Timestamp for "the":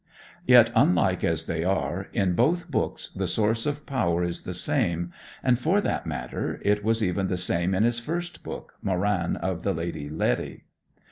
3.09-3.27, 4.41-4.53, 7.27-7.37, 9.61-9.75